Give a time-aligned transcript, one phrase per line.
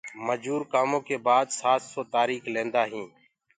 [0.27, 3.11] مجور ڪآموُ ڪي بآد سآت سو تآريڪ لينٚدآ هينٚ